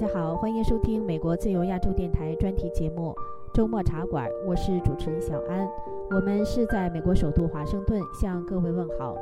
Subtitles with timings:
[0.00, 3.12] 大家好，欢迎收听美国自由亚洲电台专题节目
[3.52, 5.68] 《周末茶馆》，我是主持人小安。
[6.12, 9.16] 我们是在美国首都华盛顿向各位问好。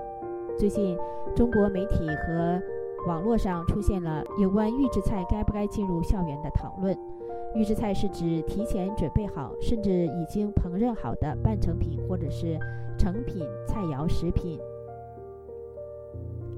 [0.59, 0.95] 最近，
[1.35, 2.61] 中国媒体和
[3.07, 6.95] 网络上出现了有关预制菜该不该进入校园的讨论。
[7.55, 12.59] 预制菜是指提前准备好，甚至已经烹饪好的半成品或者是
[12.99, 14.61] 成品菜肴食品。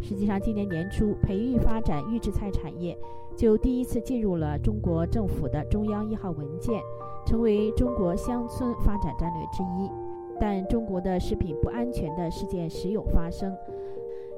[0.00, 2.96] 实际上，今年年初，培育发展预制菜产业
[3.36, 6.80] 就第一次进入了中国政府的中央一号文件，
[7.26, 9.90] 成为中国乡村发展战略之一。
[10.40, 13.52] 但中国的食品不安全的事件时有发生，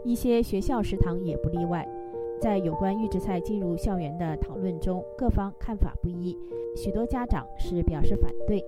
[0.02, 1.86] 一些学校食堂也不例外。
[2.40, 6.34] 在有关预制菜进入校园的讨论中，各方看法不一，
[6.74, 8.64] 许多家长是表示反对。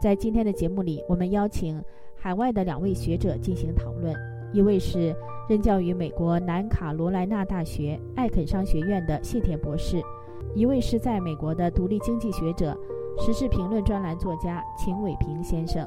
[0.00, 1.82] 在今天的节目里，我们邀请
[2.14, 4.14] 海外的两位学者进行讨论，
[4.52, 5.14] 一位是
[5.48, 10.00] 任教于美国南卡罗来纳大学艾肯商学院的谢田博士，
[10.54, 12.76] 一位是在美国的独立经济学者、
[13.18, 15.86] 时事评论专栏作家秦伟平先生。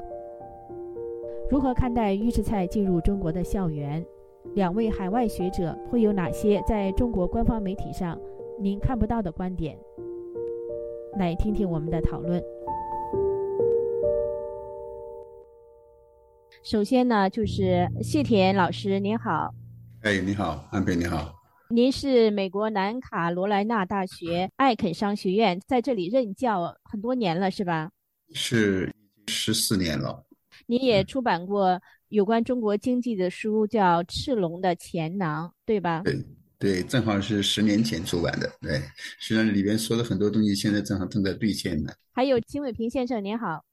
[1.50, 4.04] 如何看待预制菜进入中国的校园？
[4.54, 8.18] 两位海外学者会有哪些在中国官方媒体上
[8.58, 9.76] 您看不到的观点？
[11.18, 12.42] 来听听我们的讨论。
[16.64, 19.52] 首先呢，就是谢田老师，您好。
[20.02, 21.34] 哎，你好，安培，你好。
[21.70, 27.90] 您是美国南卡罗来纳大学艾肯商学院在这里任教很多年了，是吧？
[28.32, 28.94] 是
[29.26, 30.24] 十四年了。
[30.66, 36.02] 您也出版过有关中国经济的书，叫《赤龙的钱囊》，对吧？
[36.04, 36.24] 对
[36.60, 38.48] 对，正好是十年前出版的。
[38.60, 38.76] 对，
[39.18, 41.92] 实际上里边说的很多东西，现在正好正在兑现呢。
[42.12, 43.64] 还有金伟平先生，您好。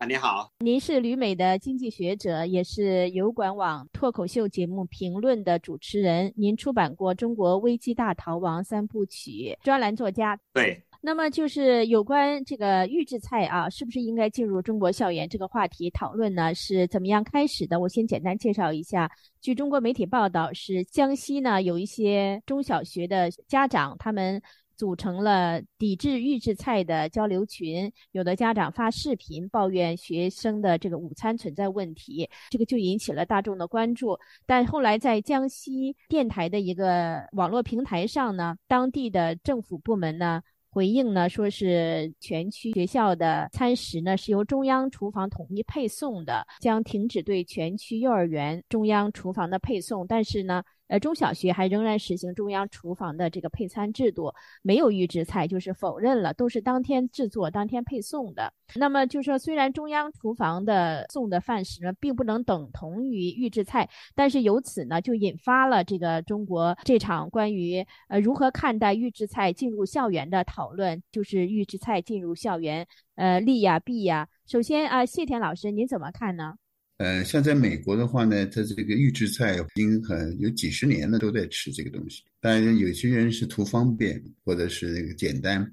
[0.00, 0.50] 啊，你好。
[0.60, 6.32] 您是旅美的经济学者，也是油管网脱口秀节目评论的主持人。
[6.38, 9.30] 您出版过《中国危机大逃亡三部曲》，
[9.62, 10.40] 专栏作家。
[10.54, 10.82] 对。
[11.02, 16.54] 那么就是有关这个预制菜啊，是不是应该进入中国校园这个话题讨论呢？
[16.54, 17.78] 是怎么样开始的？
[17.78, 19.10] 我先简单介绍一下。
[19.42, 24.40] 据中国媒体报道，是江西呢有一些中小学的家长，他们
[24.80, 34.18] 组成了抵制预制菜的交流群，有的家长发视频抱怨学生的这个午餐存在问题，这个就引起了大众的关注。
[34.46, 40.40] 但后来在江西电台的一个网络平台上呢，当地的政府部门呢。
[40.72, 50.62] 回应呢，说是全区学校的餐食呢是由中央厨房统一配送的，将停止对全区幼儿园中央厨房的配送，但是呢。
[50.90, 58.52] 呃，中小学还仍然实行中央厨房的这个配餐制度，没有预制菜，就是否认了，都是当天制作、当天配送的。
[58.74, 72.84] 那么就说，虽然中央厨房的送的饭食呢，并不能等同于预制菜，但是由此呢，就引发了这个中国这场关于呃如何看待预制菜进入校园的讨论，就是预制菜进入校园，
[73.14, 74.28] 呃，利呀弊呀。
[74.44, 76.54] 首先啊，谢田老师，您怎么看呢？
[77.00, 82.22] 呃，像在美国的话呢，它这个预制菜已经很有几十年了，都在吃这个东西。
[82.40, 85.66] 当然，有些人是图方便，或者是那个简单。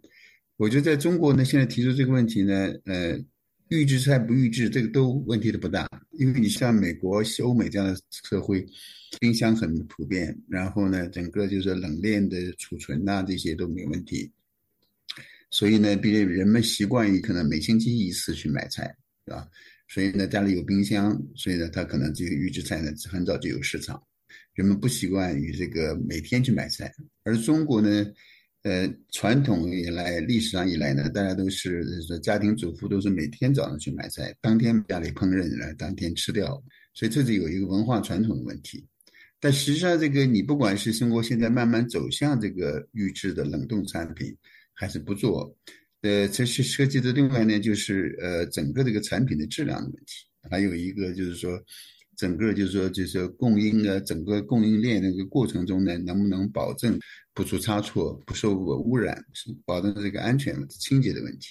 [0.56, 3.20] 我觉得在中国呢，现在提出这个问题呢，呃，
[3.68, 8.66] 预制菜不预制，这个都问题都不大，因为你像美国、欧美这样的社会，
[9.20, 14.32] 冰箱很普遍，然后呢，整个就是冷链的储存呐，这些都没问题。
[15.52, 18.96] 所以呢，毕竟人们习惯于可能每星期一次去买菜，
[19.26, 19.46] 是吧？
[19.88, 24.02] 所以呢，家里有冰箱，所以呢，他可能这个预制菜呢很早就有市场。
[24.54, 26.92] 人们不习惯于这个每天去买菜，
[27.24, 28.06] 而中国呢，
[28.64, 36.62] 呃，传统以来、历史上以来呢，大家都是说家庭主妇都是每天早上去买菜，当天家里烹饪了，当天吃掉。
[36.94, 38.84] 所以这是有一个文化传统的问题。
[39.40, 44.36] 但实际上，这个你不管是中国现在慢慢走向这个预制的冷冻产品，
[44.74, 45.56] 还是不做。
[46.02, 51.60] 呃，这是涉及的另外呢，就是呃，整个这个产品的质量的问题，还有一个就是说，
[52.16, 57.00] 整个就是说，就是供应的整个供应链那个过程中呢，能不能保证
[57.34, 59.24] 不出差错、不受污染，
[59.66, 61.50] 保证这个安全清洁的问题。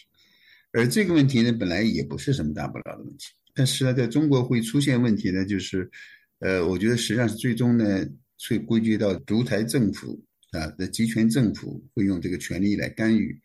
[0.73, 5.91] 而这个问题呢，本来也不是什么大不了的问题，但是呢，在中国会出现问题呢，就是，
[6.39, 8.07] 呃，我觉得实际上是最终呢，
[8.49, 10.23] 会归结到独裁政府
[10.53, 13.37] 啊的集权政府会用这个权力来干预。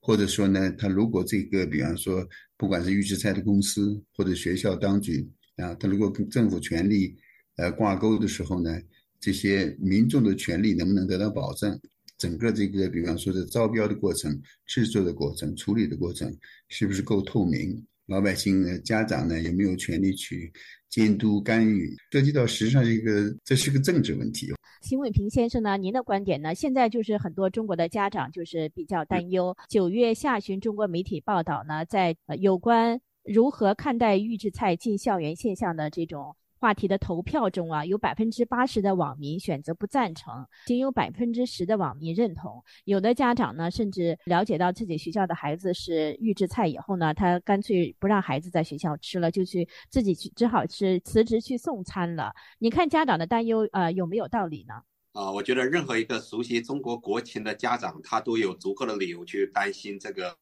[0.00, 2.26] 或者说呢，他如果这个，比方说，
[2.56, 7.16] 不管是预制菜的公司或者学校当局啊，他如果跟政府权力
[7.56, 8.80] 呃挂钩的时候呢，
[9.20, 11.78] 这些民众的权利能不能得到保证？
[12.16, 16.30] 整个这个，比方说的招标的过程、制作的过程、处理的过程，
[16.68, 17.82] 是不是够透明？
[18.06, 20.52] 老百姓呢、家长呢有没有权利去
[20.90, 21.96] 监督干预？
[22.10, 24.52] 涉及到实际上一个这是个政治问题。
[24.82, 26.54] 邢伟平先生呢，您的观点呢？
[26.54, 29.56] 现在就是很多中国的家长就是比较担忧。
[29.68, 36.34] 九月下旬，中国媒体报道呢，在有关如何看待预制菜进校园现象的这种。
[36.60, 42.62] 话题的投票中啊，有百分之八十的网民选择不赞成，仅有百分之十的网民认同。
[42.84, 52.30] 有的家长呢，甚至了解到自己学校的孩子是预制菜以后呢，他干脆不让孩子在学校吃了，就去自己去，只好是辞职去送餐了。
[52.58, 54.74] 你看家长的担忧，呃，有没有道理呢？
[55.12, 60.36] 啊，我觉得任何一个熟悉中国国情的家长，他都有足够的理由去担心这个，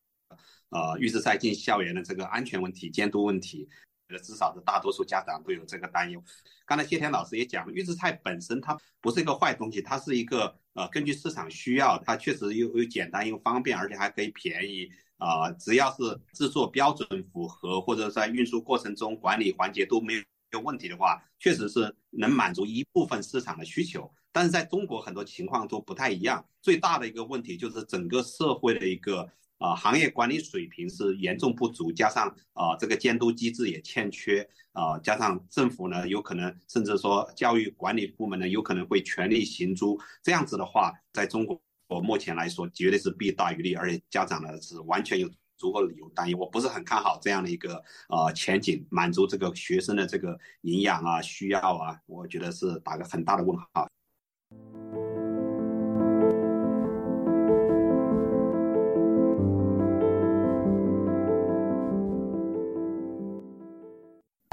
[0.70, 3.68] 呃，预制菜进校园的这个安全问题、监督问题。
[4.16, 6.22] 至少是大多数家长都有这个担忧。
[6.64, 14.88] 刚才谢天老师也讲，预制菜本身它不是一个坏东西，它是一个呃根据市场需要，它确实又又简单又方便，而且还可以便宜
[15.18, 15.50] 啊。
[15.52, 20.14] 只要是制作标准符合，或者在运输过程中管理环节都没
[20.52, 24.10] 有问题的话，确实是能满足一部分市场的需求。
[24.32, 29.28] 但是在中国很多情况都不太一样，最大的一个问题就是整个社会的一个。
[29.58, 40.00] 啊，行业管理水平是严重不足，加上啊，这个监督机制也欠缺啊，加上政府呢，有可能甚至说教育管理部门呢，有可能会全力行诸。
[40.22, 46.38] 这样子的话，在中国我目前来说，绝对是弊大于利，而且家长呢是完全有足够的理由担忧。
[46.38, 53.88] 我不是很看好这样的一个呃前景，满足这个学生的这个营养啊需要啊，我觉得是打个很大的问号。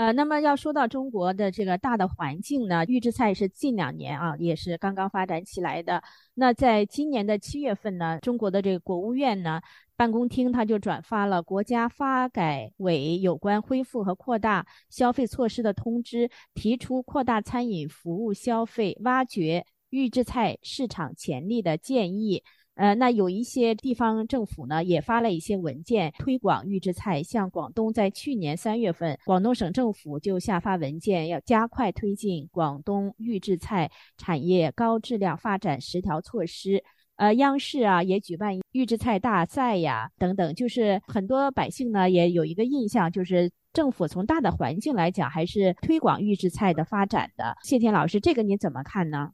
[0.06, 6.04] 呃，那么要说到中国的这个大的环境呢，预制菜是近两年啊，也是刚刚发展起来的。
[6.36, 9.60] 那在今年的七月份呢，中国的这个国务院呢
[9.96, 22.44] 办公厅他就转发了国家发改委有关恢复和扩大消费措施的通知，提出扩大餐饮服务消费、挖掘预制菜市场潜力的建议。
[22.75, 27.24] 呃，那有一些地方政府呢，也发了一些文件推广预制菜。
[27.24, 36.83] 像广东在去年三月份，广东省政府就下发文件，要加快推进广东预制菜产业高质量发展十条措施。
[37.16, 47.56] 呃，央视啊也举办预制菜大赛呀，等等，就是很多百姓呢也有一个印象，就是政府从大的环境来讲，还是推广预制菜的发展的。
[47.63, 49.31] 谢天老师，这个你怎么看呢？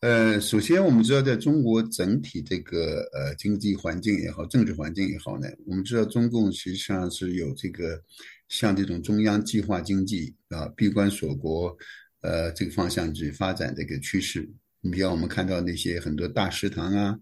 [0.00, 8.00] 呃，首先我们知道，在中国整体这个呃经济环境也好，政治环境也好呢，我们知道中共实际上是有这个
[8.48, 11.76] 像这种中央计划经济啊，闭关锁国，
[12.20, 14.48] 呃，这个方向去发展这个趋势。
[14.80, 17.18] 你比方我们看到那些很多大食堂啊，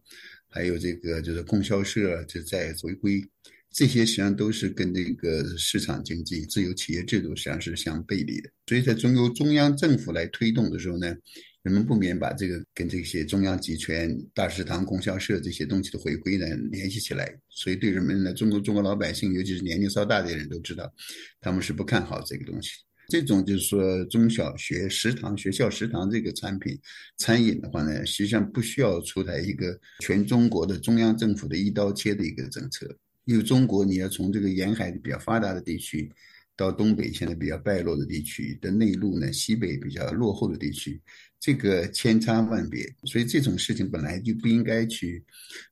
[0.47, 3.25] 还有这个就是供销社就在回归，
[3.73, 8.51] 这些实际上都是跟这个市场经济、自由企业制度实际上是相背离的。
[8.67, 11.17] 所以在中由中央政府来推动的时候呢。
[11.67, 20.89] 人们不免把这个跟这些中央集权、大食堂、供销社这些东西的回归呢联系起来，所以对人们呢，中国中国老百姓，尤其是年龄稍大的人都知道，
[21.41, 22.71] 他们是不看好这个东西。
[23.09, 26.79] 这种就是说中小学食堂、学校食堂这个产品
[27.17, 36.09] 餐饮的话呢，实际上不需要出台一个全中国的中央政府的一刀切的一个政策，因为中国你要从这个沿海比较发达的地区。
[36.57, 40.99] 到东北现在比较败落的地区的内陆呢，西北比较落后的地区，
[41.39, 45.23] 这个千差万别，所以这种事情本来就不应该去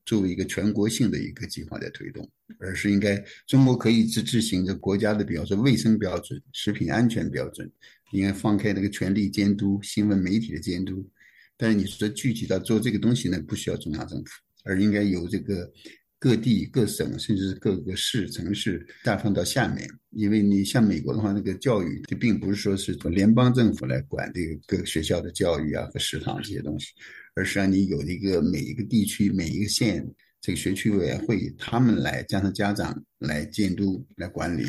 [0.04, 3.16] 作为一个全国性的一个计划在推动，而是应该
[3.46, 7.70] 中国可以自制行这国家的，比方说卫生标准、食品安全标准，
[8.12, 11.08] 应该放开那个权力监督新闻媒体的监督。
[11.56, 14.30] 但是你说具体到做这个东西呢，不需要中央政府，
[14.64, 15.72] 而应该由这个。
[16.24, 19.86] 各地各省，甚至是各个市城市，下放到下面。
[20.12, 26.94] 因为你像美国的话，那个教育，就并不是说是从联邦政府来管这个各个学校的教育啊和食堂这些东西，
[27.34, 30.02] 而是让你有一个每一个地区、每一个县
[30.40, 34.64] 这个学区委员会，他们来加上家长来监督、来管理。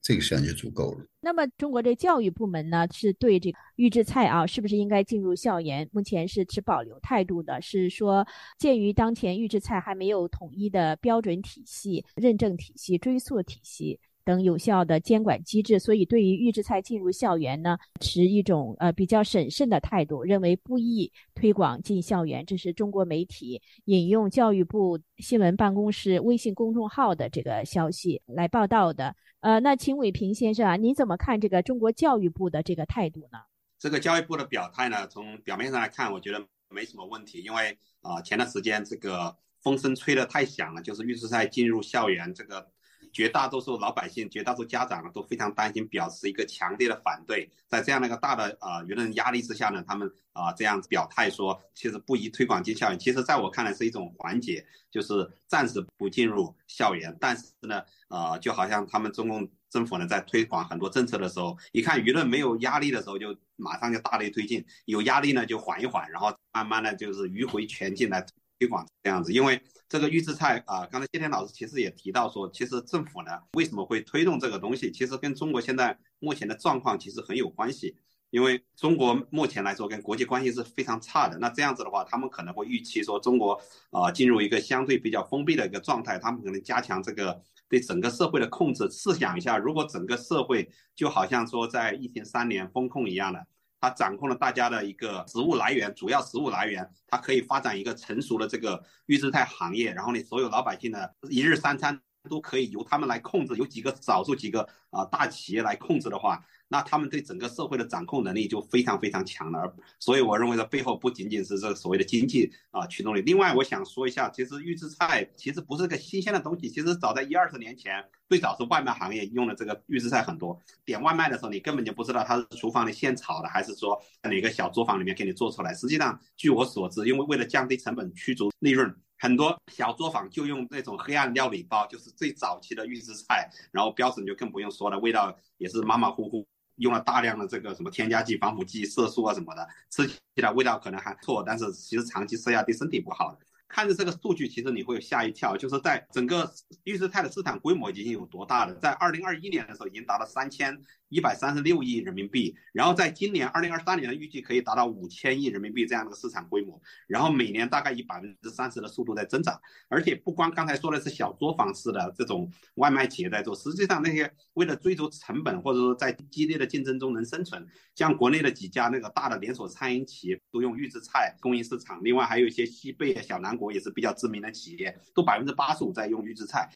[0.00, 1.04] 这个实际上就足够了。
[1.20, 5.88] 那么，中国这教育部门呢，是对这个预制菜啊，是不是应该进入校园？
[5.92, 8.26] 目前是持保留态度的，是说，
[8.58, 14.00] 鉴于当前预制菜还没有统一的标准体系、认证体系、追溯体系。
[14.28, 22.44] 等有效的监管机制，所以对于预制菜进入校园呢，持一种呃比较审慎的态度，认为不宜推广进校园。
[22.44, 29.16] 这是中国媒体引用教育部新闻办公室微信公众号的这个消息来报道的。
[29.40, 33.38] 呃，那秦伟平先生啊，你怎么看这个中国教育部的这个态度呢？
[33.78, 42.68] 这个教育部的表态呢，从表面上来看，我觉得没什么问题，因为啊前段时间这个风声吹得太响了，就是预制菜进入校园这个。
[43.12, 47.48] 绝大多数老百姓、绝大多数家长都非常担心，表示一个强烈的反对。
[47.66, 52.98] 在这样的一个大的啊舆论压力之下呢，他们啊这样表态说，其实不宜推广进校园。
[52.98, 57.16] 其实在我看来是一种缓解，就是暂时不进入校园。
[57.20, 68.24] 但是呢，呃，就好像他们中共政府呢在推广很多政策的时候，一看舆论没有压力的时候，就马上就大力推进；有压力呢就缓一缓，然后慢慢的就是迂回前进来
[68.58, 69.32] 推广这样子。
[69.32, 77.96] 因为这个预制菜啊，刚才谢天老师其实也提到说，其实政府呢为什么会推动这个东西，其实跟中国现在目前的状况其实很有关系。
[78.30, 83.58] 因为中国目前来说跟国际关系是非常差的，那这样子的话，他们可能会预期说中国
[83.90, 88.86] 啊进入一个相对比较封闭的一个状态，他们可能加强这个对整个社会的控制。
[88.90, 93.46] 试想一下，如果整个社会就好像说在疫情三年封控一样的，
[93.80, 106.44] 它掌控了大家的一个食物来源，主要食物来源，它可以发展一个成熟的这个预制菜行业，然后呢所有老百姓的一日三餐都可以由他们来控制，有几个少数几个啊大企业来控制的话。
[106.68, 113.22] 那他们对整个社会的掌控能力就非常非常强了，而所以我认为这背后不仅仅是这个所谓的经济啊驱动力。
[113.22, 120.60] 另外，我想说一下，其实预制菜其实不是个新鲜的东西，其实早在一二十年前，最早是外卖行业用的这个预制菜很多。
[120.84, 125.72] 点外卖的时候，你根本就不知道它是厨房里现炒的，还是说哪个小作坊里面给你做出来。
[125.72, 136.46] 实际上，据我所知，因为为了降低成本、驱逐利润，很多小作坊就用那种黑暗料理包，就是最早期的预制菜，然后标准就更不用说了，味道也是马马虎虎。
[136.78, 143.38] 用了大量的这个什么添加剂、防腐剂、色素啊什么的，吃起来味道可能还错，但是其实长期吃下对身体不好的。
[143.68, 146.50] 看着这个数据，其实你会吓一跳，就是在整个
[146.84, 148.74] 预制菜的市场规模已经有多大了？
[148.76, 150.82] 在二零二一年的时候，已经达到三千。
[151.10, 159.58] 一百三十六亿人民币，然后在今年二零二三年的预计可以达到五千亿人民币这样的市场规模，然后每年大概以百分之三十的速度在增长，
[159.88, 176.70] 而且不光刚才说的是小作坊式的这种外卖企业在做，实际上那些为了追逐成本或者说在激烈的竞争中能生存，像国内的几家那个大的连锁餐饮企业都用预制菜供应市场，另外还有一些西贝、小南国也是比较知名的企业，都百分之八十五在用预制菜。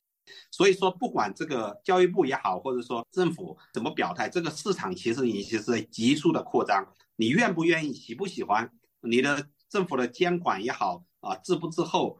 [0.51, 6.87] 所以说，不管这个教育部也好，或者说政府怎么表态，这个市场其实已经是急速的扩张。
[7.17, 8.71] 你愿不愿意，喜不喜欢，
[9.01, 12.19] 你的政府的监管也好啊，滞不滞后，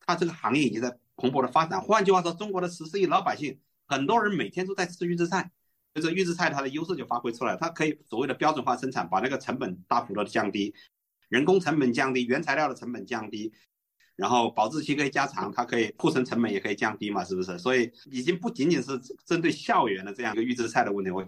[0.00, 1.80] 它这个行业已经在蓬勃的发展。
[1.80, 5.50] 换句话说，中国的十四亿老百姓，很多人每天都在吃预制菜，
[5.94, 10.74] 就是预制菜它的优势就发挥出来，它可以所谓的标准化生产，把那个成本大幅度的降低，
[11.28, 13.52] 人工成本降低，原材料的成本降低。
[14.16, 17.58] 然后保质期可以加长，它可以库存成本也可以降低嘛，是不是？
[17.58, 21.10] 所以已经不仅仅是针对校园的这样一个预制菜的问题。
[21.10, 21.24] 我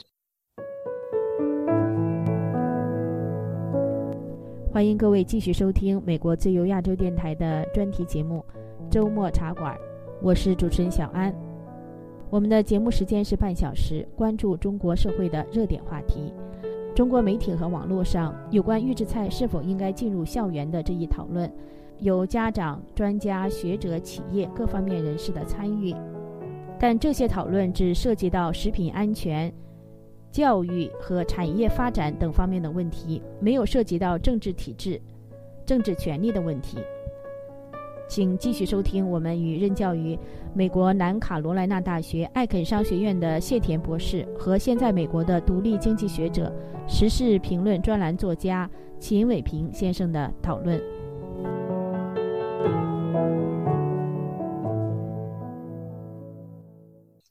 [4.72, 8.44] 欢迎各位继续收听美国自由亚洲电台的专题节目
[8.92, 9.74] 《周末茶馆》，
[10.20, 11.34] 我是主持人小安。
[12.28, 16.34] 我们的节目时间是半小时，关注中国社会的热点话题。
[16.94, 21.50] 中国媒体和网络上有关预制菜是否应该进入校园的这一讨论。
[22.00, 25.94] 有家长、专家、学者、企业各方面人士的参与，
[26.78, 29.52] 但这些讨论只涉及到食品安全、
[30.30, 35.00] 教育和产业发展等方面的问题，没有涉及到政治体制、
[35.64, 36.78] 政治权利的问题。
[38.06, 40.16] 请继续收听我们与任教于
[40.52, 46.52] 美国南卡罗来纳大学艾肯商学院的谢田博士和现在美国的独立经济学者、
[46.86, 50.78] 时事评论专栏作家秦伟平先生的讨论。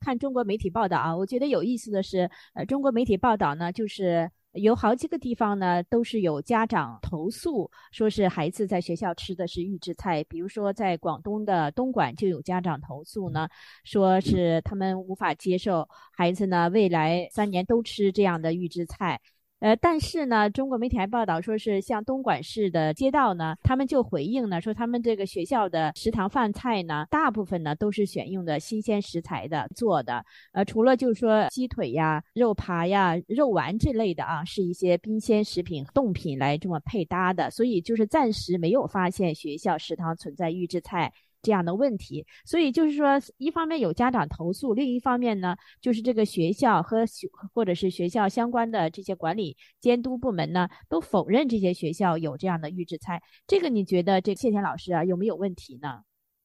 [0.03, 10.21] 看中国媒体报道啊，我觉得有意思的是，呃，中国媒体报道呢，就是有好几个地方呢，都是有家长投诉，说是孩子在学校吃的是预制菜。
[10.25, 13.47] 比如说，在广东的东莞就有家长投诉呢，
[13.85, 19.21] 说是他们无法接受孩子呢未来三年都吃这样的预制菜。
[19.63, 41.13] 呃，但是呢，中国媒体还报道说是像东莞市的街道呢，他们就回应呢，说他们这个学校的食堂饭菜呢，大部分呢都是选用的新鲜食材的做的，呃，除了就是说鸡腿呀、肉扒呀、肉丸这类的啊，是一些冰鲜食品、冻品来这么配搭的，所以就是暂时没有发现学校食堂存在预制菜。
[41.43, 53.21] 这样的问题，所以就是说，一方面有家长投诉，另一方面呢，就是这个学校和学或者是学校相关的这些管理监督部门呢，都否认这些学校有这样的预制菜。
[53.45, 55.99] 这个你觉得这谢天老师啊有没有问题呢？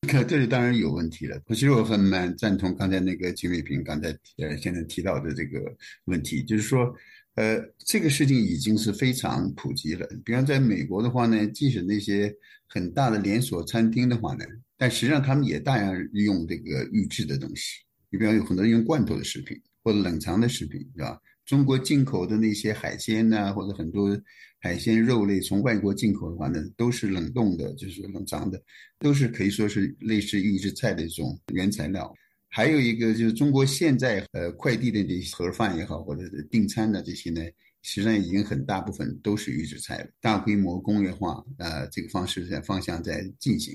[0.09, 1.41] 可这里当然有问题了。
[1.49, 5.61] 其实我很蛮赞同刚才那个金伟平刚才呃现在提到的这个
[6.07, 6.93] 问题，就是说，
[7.37, 10.05] 呃，这个事情已经是非常普及了。
[10.25, 12.35] 比方在美国的话呢，即使那些
[12.69, 14.45] 很大的连锁餐厅的话呢。
[14.79, 17.81] 但实际上，他们也大量用这个预制的东西，
[18.11, 21.21] 你比方有很多人用罐头的食品或者冷藏的食品，对吧？
[21.45, 24.17] 中国进口的那些海鲜呐，或者很多
[24.61, 28.63] 海鲜肉类从外国进口的话呢，都是冷冻的，就是冷藏的，
[28.99, 32.15] 都是可以说是类似预制菜的一种原材料。
[32.51, 37.41] 还有一个就是中国现在呃快递的这些盒饭也好，或者订餐的这些呢，
[37.83, 43.75] 实际上已经很大部分都是预制菜了，大规模工业化呃这个方式在方向在进行。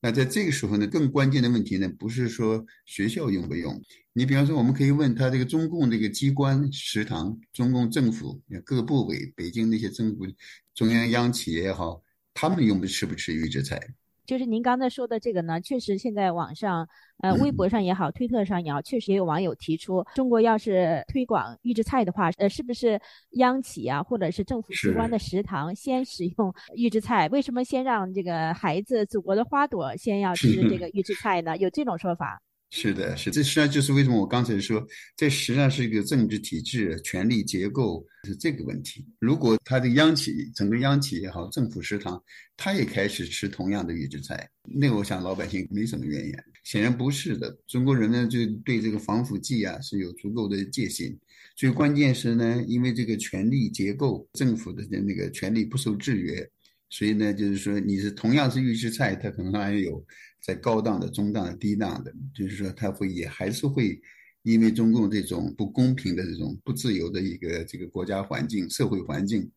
[0.00, 3.82] 那在这个时候呢，更关键的问题呢，不是说学校用不用。
[4.12, 10.26] 你比方说，我们可以问他这个中共这个机关食堂、中共政府各部委、北京那些政府、
[10.74, 12.02] 中央央企业也好，
[12.32, 13.80] 他们用不吃不吃预制菜？
[14.28, 16.86] 就是您刚才说的这个呢，确实现在网上，
[17.22, 23.00] 呃，微博上也好，推特上也好，确实也有网友提出，中国要是推广预制菜的话，呃，是不是
[23.38, 27.26] 央企啊，或者是政府机关的食堂先使用 预制菜？
[27.30, 31.56] 为什么先让这个孩子，祖国的花朵先要吃这个预制菜呢？
[31.56, 32.38] 有这种说法？
[32.70, 39.06] 是的，是这实际上就是为什么我刚才说，这实际上是一个政治体制、权力结构是这个问题。
[39.18, 42.22] 如果他的央企，整个央企也好，政府食堂，
[42.58, 46.44] 他也开始吃同样的预制菜，那我想老百姓没什么怨言。
[46.62, 51.18] 显然不是的，中国人呢就对这个防腐剂啊是有足够的戒心。
[51.56, 56.46] 最关键是呢，因为这个权力结构，政府的那个权力不受制约，
[56.90, 60.04] 所以呢，就是说你是同样是预制菜，它可能还有。
[60.40, 64.00] 在高档的、中档的、低档的，就是说，它会也还是会，
[64.42, 69.50] 因为中共这种不公平的这种不自由的一个这个国家环境、社会环境，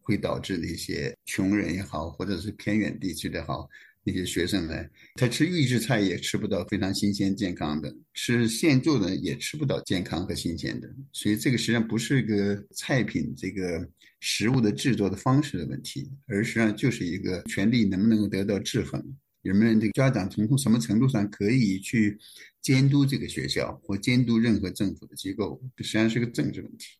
[0.00, 3.68] 会导致那些穷人也好，或者是偏远地区的好
[4.04, 4.74] 那些学生呢，
[5.16, 10.88] 他吃预制菜也吃不到非常新鲜健康的，吃现做的也吃不到健康和新鲜的。
[11.12, 13.86] 所以这个实际上不是一个菜品这个
[14.20, 19.04] 食物的制作的方式的问题，而实际上就是一个权力能不能够得到制衡。
[19.42, 22.18] 人们这个家长从什么程度上可以去
[22.60, 26.98] 监督这个学校或监督任何政府的机构，实际上是个政治问题。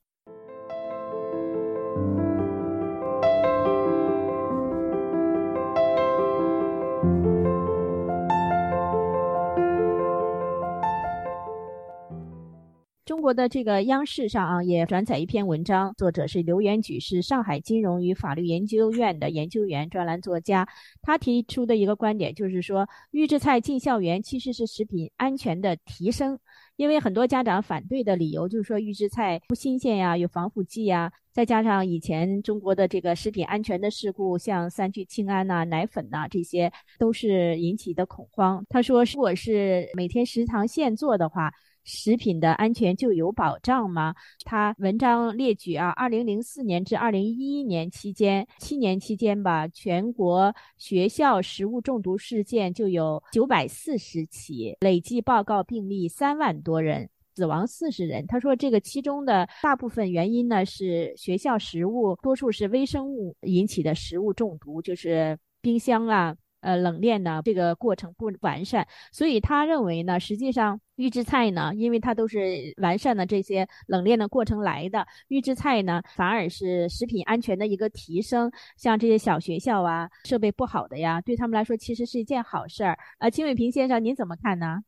[13.28, 20.66] 国的这个央视上啊，也转载一篇文章，作者是刘元举，是上海金融与法律研究院的研究员、专栏作家。
[21.02, 26.38] 他提出的一个观点就是说，预制菜进校园其实是食品安全的提升。
[26.76, 38.64] 因为很多家长反对的理由就是说，预制菜不新鲜呀，有防腐剂呀，再加上以前中国的这个食品安全的事故，像三聚氰胺呐、奶粉呐，这些都是引起的恐慌。
[38.70, 41.52] 他说，如果是每天食堂现做的话。
[41.88, 44.14] 食品的安全就有保障吗？
[44.44, 58.26] 他文章列举啊，二零零四年至二零一一年期间，七年期间吧，全国学校食物中毒事件就有九百四十起，累计报告病例三万多人，死亡四十人。
[58.26, 66.36] 他说，这个其中的大部分原因呢是学校食物，多数是微生物引起的食物中毒，就是冰箱啊。
[66.60, 78.50] 呃，冷链呢，这个过程不完善，所以他认为呢，实际上预制菜呢，因为它都是完善的这些冷链的过程来的，预制菜呢，反而是食品安全的一个提升。
[78.76, 82.98] 像这些小学校啊，设备不好的呀，对他们来说其实是一件好事儿。
[83.18, 84.82] 呃，秦伟平先生，您怎么看呢？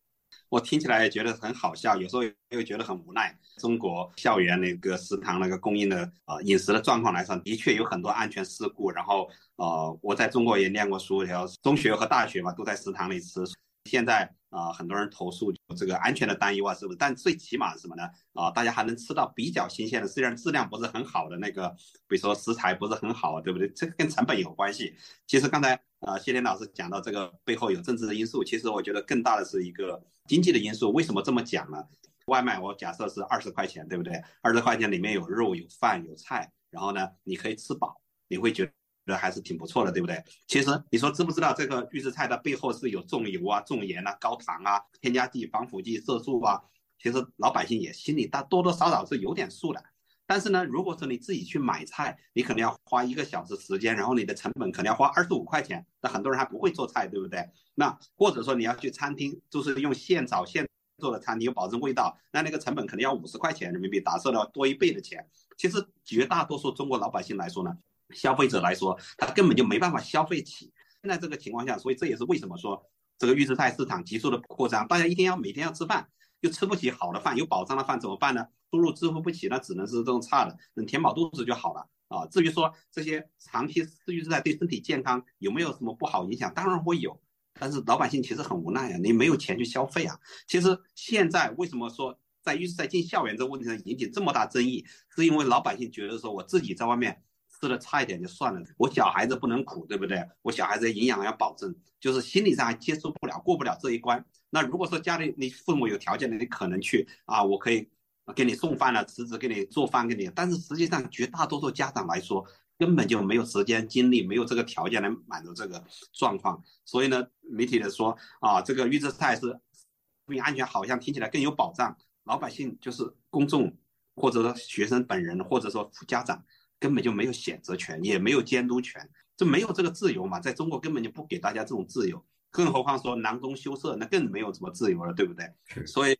[0.51, 3.35] 我听起来也觉得很好笑，有时候又觉得很无奈。
[3.59, 8.91] 中国校园那个食堂那个供应的啊饮食的状况来说，的确有很多安全事故。
[8.91, 13.41] 然后呃，我在中国也念过书，然后中学和大学嘛都在食堂里吃。
[13.85, 16.99] 现在啊，很多人投诉这个安全的担忧啊，是不是？
[16.99, 18.03] 但最起码什么呢？
[18.35, 21.69] 啊，大家还能吃到比较新鲜的，虽然质量不是很好的那个，
[22.07, 23.69] 比如说食材不是很好，对不对？
[23.71, 24.95] 这个跟成本有关系。
[25.27, 30.93] 其实刚才啊，谢天老师讲到这个背后有政治的因素，其实我觉得更大的是一个经济的因素。
[30.93, 31.85] 为什么这么讲呢？
[32.27, 34.23] 外卖我假设是二十块钱，对不对？
[34.43, 38.73] 二十块钱里面有肉、有饭、有菜，然后呢，你可以吃饱，你会觉得。
[39.11, 40.23] 觉得还是挺不错的，对不对？
[40.47, 46.63] 其实你说知不知道这个预制菜的背后是有重油啊、重盐啊、高糖啊、添加剂、防腐剂、色素啊？
[47.03, 49.83] 其实老百姓也心里大多多少少是有点数的。
[50.27, 55.85] 但是呢，如果说你自己去买菜，你可能要花一个小时时间，然后你的成本可能要花二十五块钱。
[56.01, 57.45] 那很多人还不会做菜，对不对？
[57.75, 60.69] 那或者说你要去餐厅，就是用现炒现
[60.99, 65.27] 做的餐厅，又保证味道，那那个成本可能要五十块钱人民币，打折了多一倍的钱。
[65.57, 67.77] 其实绝大多数中国老百姓来说呢。
[68.13, 70.73] 消费者来说，他根本就没办法消费起。
[71.03, 72.83] 现在这个情况下，所以这也是为什么说
[73.19, 74.87] 这个预制菜市场急速的扩张。
[74.87, 76.09] 大家一天要每天要吃饭，
[76.41, 78.47] 又吃不起好的饭，有保障的饭怎么办呢？
[78.71, 82.27] 收入支付不起，那只能是这种差的，能填饱肚子就好了啊。
[82.27, 87.21] 至于说这些长期吃预制菜对身体健康有没有什么不好影响，当然会有。
[87.59, 90.19] 但是老百姓其实很无奈啊，你没有钱去消费啊。
[90.47, 94.85] 其实现在为什么说在预制菜进校园这个问题上引起这么大争议，
[95.17, 97.23] 是因为老百姓觉得说我自己在外面
[97.61, 100.27] 吃的差一点就算了，我小孩子不能苦，对不对？
[100.43, 104.25] 我小孩子营养要保证，就是心理上还接受不了，过不了这一关。
[104.49, 107.89] 那如果说家里你父母有条件的，你可能去啊，我可以
[108.35, 110.31] 给你送饭了，辞职给你做饭给你。
[110.35, 112.45] 但是实际上绝大多数家长来说，
[112.79, 116.63] 根本就没有时间精力，没有这个条件来满足这个状况。
[116.85, 119.87] 所以呢，媒体的说啊，这个预制菜是食
[120.29, 121.97] 品安全，好像听起来更有保障。
[122.25, 123.77] 老百姓就是公众，
[124.17, 126.43] 或者说学生本人，或者说家长，
[126.81, 130.41] 根本就没有选择权，也没有监督权，就没有这个自由嘛。
[130.41, 132.25] 在中国根本就不给大家这种自由。
[132.51, 135.87] 更何况说囊中羞涩，那更没有什么自由了，对不对？
[135.87, 136.19] 所以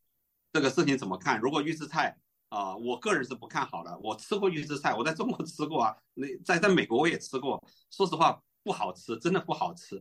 [0.53, 1.41] 这个事情怎么看？
[1.41, 2.17] 如果预制菜
[2.51, 3.99] 啊，我个人是不看好的。
[3.99, 7.61] 我吃过预制菜，我在中国吃过啊，那在在美国我也吃过。
[7.91, 10.01] 说实话，不好吃，真的不好吃。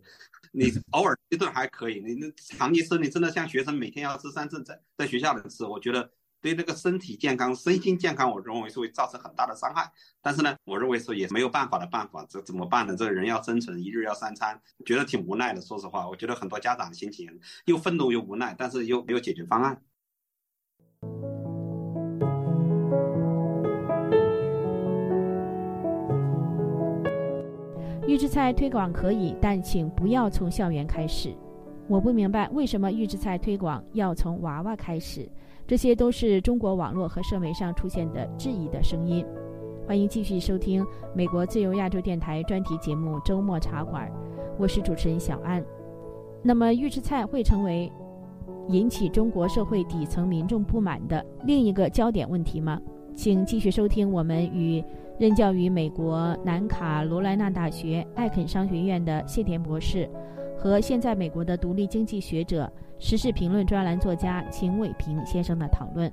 [0.52, 6.12] 你 偶尔一顿还可以，你那长期吃，你真的像学生每天要吃三顿，在在学校里吃，我觉得。
[6.42, 9.92] 对这个身体健康、身心健康，我认为是会造成很大的伤害。
[10.22, 12.96] 但是呢，我认为说也没有办法的办法，这怎么办呢？
[12.96, 15.60] 这个人要生存，一日要三餐，觉得挺无奈的。
[15.60, 17.28] 说实话，我觉得很多家长心情
[17.66, 19.82] 又愤怒又无奈，但是又没有解决方案。
[28.08, 31.36] 预制菜推广可以，但请不要从校园开始。
[31.88, 35.30] 我不明白为什么预制菜推广要从娃娃开始。
[35.70, 39.24] 这些都是中国网络和社媒上出现的质疑的声音。
[39.86, 44.10] 欢迎继续收听美国自由亚洲电台专题节目《周末茶馆》，
[44.58, 45.64] 我是主持人小安。
[46.42, 47.92] 那么，预制菜会成为
[48.70, 52.82] 引起中国社会底层民众不满的另一个焦点问题吗？
[53.14, 54.84] 请继续收听我们与
[55.20, 60.10] 任教于美国南卡罗来纳大学艾肯商学院的谢田博士
[60.60, 62.72] 和现在美国的独立经济学者。
[63.00, 66.12] 时事评论专栏作家秦伟平先生的讨论。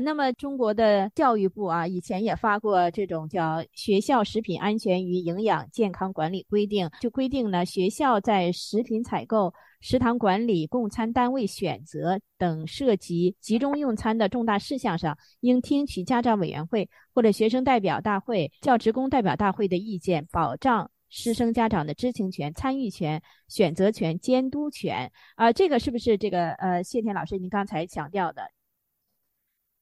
[0.00, 9.52] 那么中国的教育部啊，以前也发过这种叫《学校食品安全与营养健康管理规定》，就规定呢，学校在食品采购。
[9.82, 25.12] 食堂管理、供餐单位选择等涉及集中用餐的重大事项上，应听取家长委员会或者学生代表大会、教职工代表大会的意见，保障师生家长的知情权、参与权、选择权、监督权。
[25.36, 28.42] 啊，这个是不是这个呃，谢天老师您刚才强调的？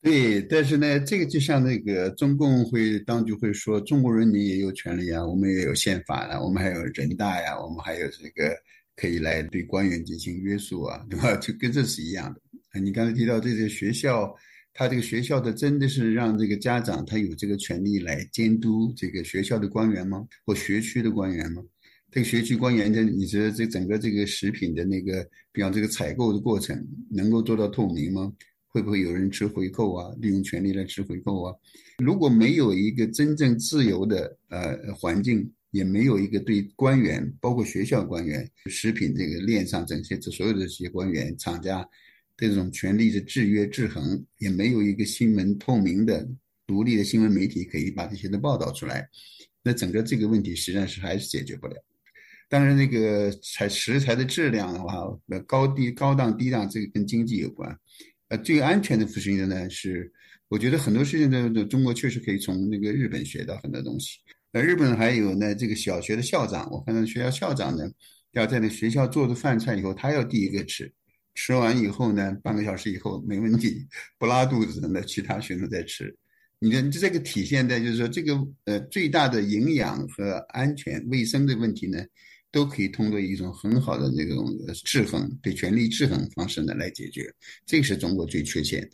[0.05, 8.55] 对，但是呢，这个就像那个中共会当局会说，中国人民也有权利啊，我们也有宪法啊，我们还有人大呀，我们还有这个。
[8.97, 11.35] 可以来对官员进行约束啊，对吧？
[11.43, 12.81] 就跟这是一样的。
[12.81, 14.33] 你刚才提到这些学校，
[14.73, 20.25] 他这个学校的真的是让这个家长他有这个权利来监督这个学校的官员吗？
[20.47, 21.61] 或学区的官员吗？
[22.13, 28.33] 这个学区官员的，你觉得这整个这个食品的那个，比方这个采购的过程能够做到透明吗？
[28.75, 30.15] 会不会有人吃回扣啊？
[30.21, 31.55] 利用权力来吃回扣啊？
[32.05, 35.51] 如果没有一个真正自由的呃环境。
[35.75, 41.85] 也没有一个对官员，包括学校官员、食品这个链上这些这所有的这些官员、厂家
[42.37, 46.25] 这种权力的制约制衡，也没有一个新闻透明的、
[46.65, 49.05] 独立的新闻媒体可以把这些都报道出来。
[49.65, 51.75] 那整个这个问题实际上是还是解决不了。
[52.49, 55.03] 当然，那个材食材的质量的话，
[55.45, 57.77] 高低高档低档这个跟经济有关。
[58.39, 60.11] 最安全的事情呢是，
[60.49, 64.19] 我觉得很多事情呢，中国确实可以从那个日本学到很多东西。
[64.53, 67.91] 呃，日本还有呢，这个小学的校长，我看到学校校长呢，
[68.33, 70.93] 要在那学校做的饭菜以后，他要第一个吃，
[71.35, 73.85] 吃完以后呢，半个小时以后没问题，
[74.19, 76.15] 不拉肚子，那其他学生再吃。
[76.61, 81.99] 你的这个体现在就是说，这个呃最大的营养和安全卫生的问题呢，
[82.55, 84.47] 都可以通过一种很好的这种
[84.85, 87.29] 制衡，对权力制衡方式呢来解决，
[87.67, 88.91] 这个是中国最缺陷的。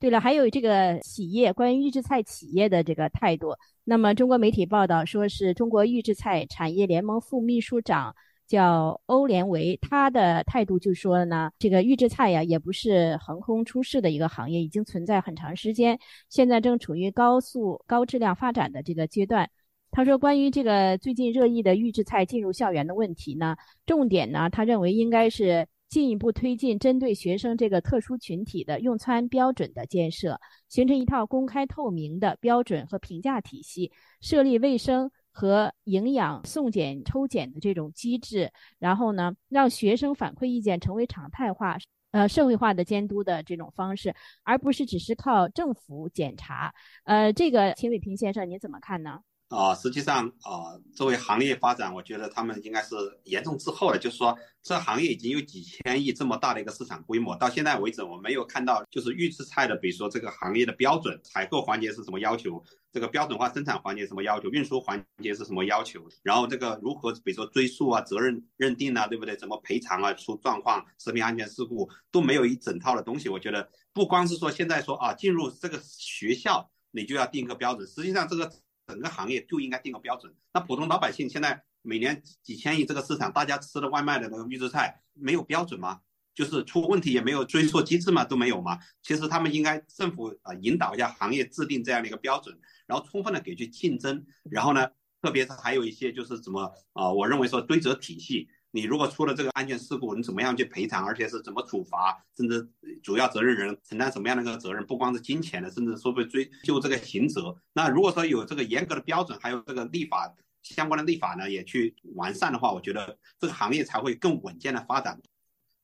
[0.00, 3.54] 对了，还有这个企业关于预制菜企业的这个态度。
[3.84, 8.16] 那么，中国媒体报道说是中国预制菜产业联盟副秘书长
[8.50, 15.96] 叫欧连维，他的态度就说呢，这个预制菜呀也不是横空出世的一个行业，已经存在很长时间，
[16.28, 19.48] 现在正处于高速高质量发展的这个阶段。
[19.92, 25.68] 他说，关于这个最近热议的预制菜进入校园的问题呢，重点呢，他认为应该是。
[25.90, 41.78] 进一步推进针对学生这个特殊群体的用餐标准的建设，形成一套公开透明的标准和评价体系，设立卫生、和营养送检抽检的这种机制，然后呢，让学生反馈意见成为常态化。
[42.12, 44.12] 呃，社会化的监督的这种方式，
[44.42, 46.74] 而不是只是靠政府检查。
[47.04, 49.20] 呃，这个秦伟平先生，您怎么看呢？
[49.50, 53.98] 啊，实际上啊，作为行业发展，我觉得他们应该是严重滞后了。
[53.98, 69.36] 就是说，这行业已经有几千亿这么大的一个市场规模，到现在为止，我没有看到就是预制菜的，比如说这个行业的标准，采购环节是什么要求，这个标准化生产环节什么要求，运输环节是什么要求，然后这个如何，比如说追溯啊、责任认定啊，对不对？
[69.36, 70.14] 怎么赔偿啊？
[70.14, 73.28] 出状况、食品安全事故都没有一整套的东西。
[73.28, 78.48] 我觉得不光是说现在说啊，进入这个学校你就要定个标准，实际上这个。
[78.90, 80.34] 整个行业就应该定个标准。
[80.52, 86.00] 那普通老百姓现在每年几千亿这个市场，大家吃的外卖的那个预制菜没有标准吗？
[86.34, 88.24] 就是出问题也没有追溯机制嘛？
[88.24, 88.78] 都没有吗？
[89.02, 94.26] 其实他们应该政府啊引导一下行业制定这样的一个标准，然后充分的给去竞争。
[94.50, 94.88] 然后呢，
[95.22, 98.48] 特别是还有一些就是怎么啊，我认为说追责体系。
[98.72, 102.68] 你如果出了这个安全事故，你怎么样去赔偿，而且是怎么处罚，甚至
[103.02, 104.86] 主要责任人承担什么样的一个责任？
[104.86, 107.56] 不光是金钱的，甚至说被追究这个刑责。
[107.72, 115.20] 那如果说有这个严格的标准，还有这个立法相关的立法呢，也去完善的话，我觉得这个行业才会更稳健的发展。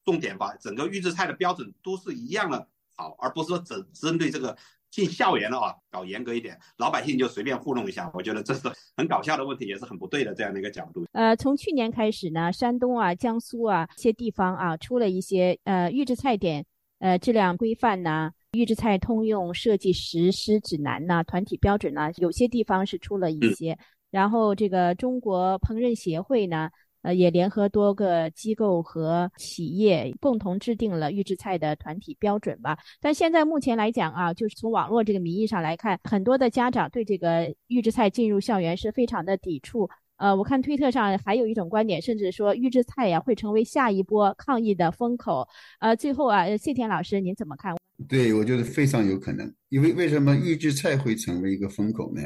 [0.04, 4.56] 重点把整个预制菜的标准都是一样的好，而不是说只针对这个。
[4.90, 11.04] 进校园了啊，搞严格一点，老百姓就随便糊弄一下，我觉得这是很搞笑的问题，也是很不对的这样的一个角度。
[11.12, 16.64] 呃，从去年开始呢，山东啊、江苏啊一些地方啊出了一些呃预制菜点
[17.00, 23.76] 呃质量规范呐、预制菜通用设计实施指南呐、团体标准呐，有些地方是出了一些。
[24.10, 26.70] 然后这个中国烹饪协会呢。
[27.06, 32.76] 呃，也联合多个机构和企业共同制定了预制菜的团体标准吧。
[33.00, 39.88] 但现在目前来讲啊，就是从网络这个名义上来看，很多的家长对这个预制菜进入校园是非常的抵触。
[40.16, 45.46] 呃，我看推特上还有一种观点，甚至说预制菜呀会成为下一波抗疫的风口。
[45.78, 47.76] 呃，最后啊，谢田老师您怎么看？
[48.08, 52.22] 对，我觉得非常有可能，因为为什么预制菜会成为一个风口呢？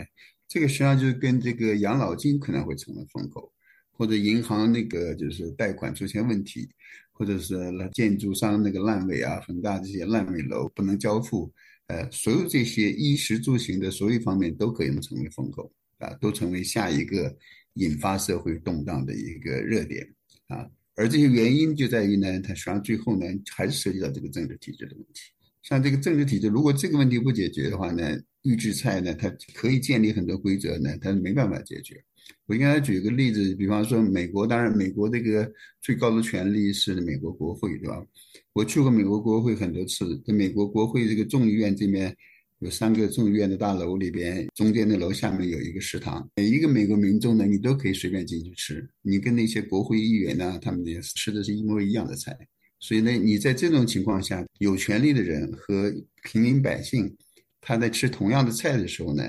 [0.48, 3.52] 这个实际上就是跟这个养老金可能会成为风口。
[4.00, 6.66] 或者银行那个就是贷款出现问题，
[7.12, 7.54] 或者是
[7.92, 11.52] 建筑商那个烂尾啊，恒大这些烂尾楼不能交付，
[11.88, 17.36] 呃，所有这些衣食住行的所有方面都可能成为风口啊，都成为下一个
[17.74, 20.08] 引发社会动荡的一个热点
[20.46, 20.66] 啊。
[20.94, 25.30] 而这些原因就在于呢，它实际上最后呢还是涉及到这个政治体制的问题。
[25.60, 32.02] 像这个政治体制，如果这个问题不解决的话呢，预制菜呢它可以建立很多规则呢，它是没办法解决。
[32.46, 38.04] 我应该举个例子，比方说美国，当然美国这个最高的权力是美国国会，对吧？
[38.52, 42.14] 我去过美国国会很多次，在美国国会这个众议院这边
[42.58, 52.36] 有三个众议院的大楼里边，中间的楼下面有一个食堂，每一个美国民众呢，你都可以随便进去吃，你跟那些国会议员呢，他们也吃的是一模一样的菜，
[52.78, 57.16] 所以呢，你在这种情况下，有权利的人和平民百姓，
[57.60, 59.24] 他在吃同样的菜的时候呢，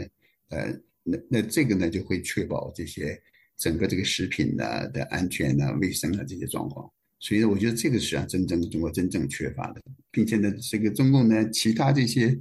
[0.49, 0.81] 呃。
[1.03, 3.19] 那那这个呢，就会确保这些
[3.57, 6.89] 整个这个食品的的安全啊、卫生啊这些状况。
[7.19, 12.35] 所以，我觉得这个是啊，真正中国真正缺乏的，并且呢，这个中共呢，其他这些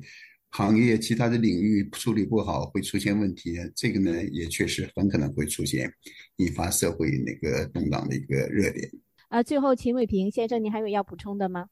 [0.48, 3.58] 行业、其他的领域处理不好，会出现问题。
[3.76, 5.92] 这个呢，也确实很可能会出现
[6.36, 8.90] 引发社会那个动荡的一个热点。
[9.28, 11.66] 啊，最后秦伟平先生，你还有要补充的吗？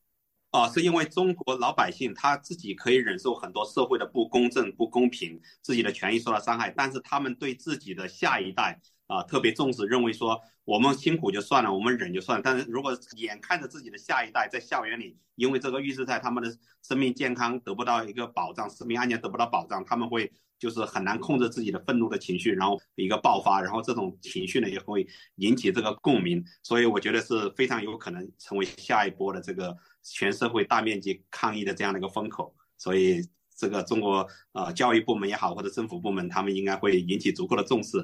[0.51, 12.41] 啊，是因为中国老百姓他自己可以忍受很多社会的不公正、不公平，自己的权益受到伤害，但是他们对自己的下一代啊特别重视，认为说我们辛苦就算了，我们忍就算。
[12.43, 16.51] 但是如果眼看着自己的下一代在校园里，因为这个预制菜，他们的
[16.83, 29.77] 生命健康得不到一个保障，生命安全得不到保障，他们会就是很难控制自己的愤怒的情绪，然后一个爆发，然后这种情绪呢也会引起这个共鸣，所以我觉得是非常有可能成为下一波的这个。
[30.11, 33.21] 全社会大面积抗议的这样的一个风口，所以
[33.55, 37.99] 这个中国呃教育部门也好，或者政府部门，他们应该会引起足够的重视。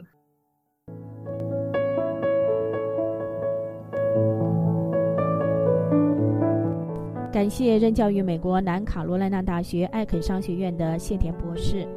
[7.33, 11.89] 感谢任教于美国南卡罗来纳大学艾肯商学院的谢田博士，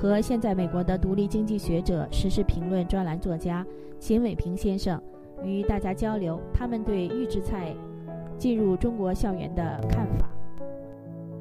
[0.00, 3.66] 和现在美国的独立经济学者、时事评论专栏作家
[3.98, 4.98] 秦伟平先生
[5.44, 7.76] 与大家交流他们对预制菜。
[8.38, 10.30] 进入中国校园的看法，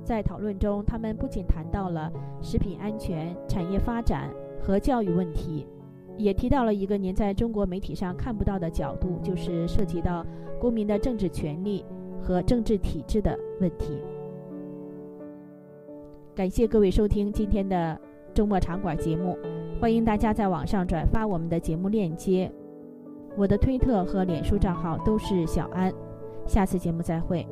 [0.03, 4.29] 在讨论中，他们不仅谈到了食品安全、产业发展
[4.61, 5.65] 和教育问题，
[6.17, 10.25] 也提到了一个您在中国媒体上看不到的角度，就是涉及到
[10.59, 11.85] 公民的政治权利
[12.21, 14.01] 和政治体制的问题。
[16.35, 17.97] 感谢各位收听今天的。
[18.39, 19.37] 周末茶馆节目，
[19.81, 22.49] 欢迎大家在网上转发我们的节目链接。
[23.35, 25.93] 我的推特和脸书账号都是小安，
[26.47, 27.45] 下次节目再会。